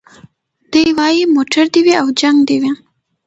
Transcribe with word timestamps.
دی 0.71 0.85
وايي 0.97 1.23
موټر 1.35 1.65
دي 1.73 1.81
وي 1.85 1.93
او 2.01 2.07
جنګ 2.19 2.37
دي 2.47 2.57
وي 2.61 2.71